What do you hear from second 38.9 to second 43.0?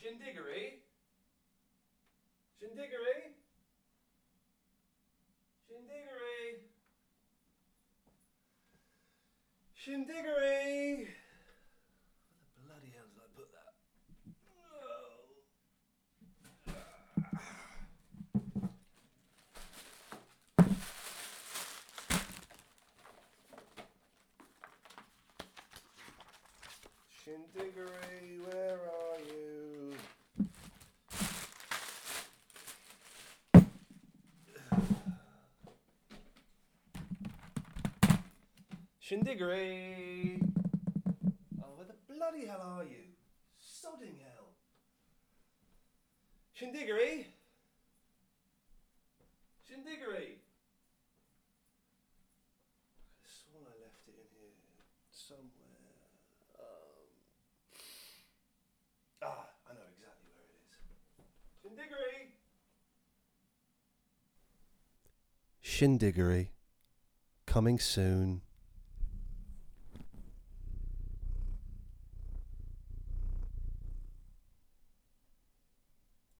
Shindiggery! Oh, where the bloody hell are